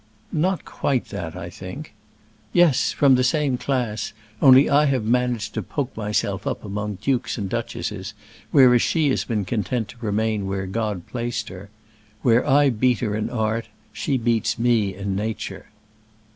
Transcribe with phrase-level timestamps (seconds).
[0.33, 1.93] "Not quite that, I think."
[2.53, 7.37] "Yes, from the same class; only I have managed to poke myself up among dukes
[7.37, 8.15] and duchesses,
[8.49, 11.69] whereas she has been content to remain where God placed her.
[12.23, 15.67] Where I beat her in art, she beats me in nature."